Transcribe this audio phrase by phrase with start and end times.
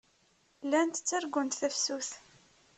[0.67, 2.09] Llant ttargunt tafsut.